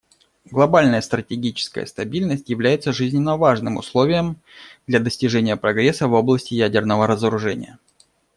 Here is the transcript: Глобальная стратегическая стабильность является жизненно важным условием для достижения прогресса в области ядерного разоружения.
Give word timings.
Глобальная 0.49 0.99
стратегическая 0.99 1.85
стабильность 1.85 2.49
является 2.49 2.91
жизненно 2.91 3.37
важным 3.37 3.77
условием 3.77 4.37
для 4.87 4.99
достижения 4.99 5.55
прогресса 5.57 6.07
в 6.07 6.13
области 6.13 6.55
ядерного 6.55 7.05
разоружения. 7.05 7.77